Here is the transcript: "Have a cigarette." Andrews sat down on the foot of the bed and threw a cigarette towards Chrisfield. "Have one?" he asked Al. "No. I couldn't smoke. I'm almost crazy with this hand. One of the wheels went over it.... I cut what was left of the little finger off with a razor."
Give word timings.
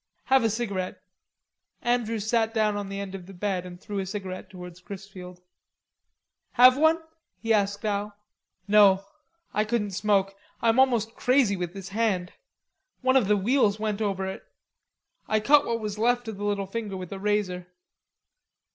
"Have 0.23 0.43
a 0.43 0.49
cigarette." 0.49 0.99
Andrews 1.83 2.25
sat 2.25 2.55
down 2.55 2.75
on 2.75 2.89
the 2.89 2.99
foot 3.05 3.13
of 3.13 3.27
the 3.27 3.35
bed 3.35 3.67
and 3.67 3.79
threw 3.79 3.99
a 3.99 4.05
cigarette 4.07 4.49
towards 4.49 4.81
Chrisfield. 4.81 5.43
"Have 6.53 6.75
one?" 6.75 6.99
he 7.39 7.53
asked 7.53 7.85
Al. 7.85 8.17
"No. 8.67 9.05
I 9.53 9.63
couldn't 9.63 9.91
smoke. 9.91 10.35
I'm 10.59 10.79
almost 10.79 11.13
crazy 11.13 11.55
with 11.55 11.75
this 11.75 11.89
hand. 11.89 12.33
One 13.01 13.15
of 13.15 13.27
the 13.27 13.37
wheels 13.37 13.79
went 13.79 14.01
over 14.01 14.25
it.... 14.25 14.43
I 15.27 15.39
cut 15.39 15.67
what 15.67 15.79
was 15.79 15.99
left 15.99 16.27
of 16.27 16.37
the 16.37 16.45
little 16.45 16.65
finger 16.65 16.95
off 16.95 16.99
with 17.01 17.11
a 17.11 17.19
razor." 17.19 17.67